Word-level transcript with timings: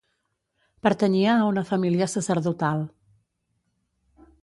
Pertanyia 0.87 1.35
a 1.41 1.45
una 1.51 1.65
família 1.73 2.09
sacerdotal. 2.17 2.85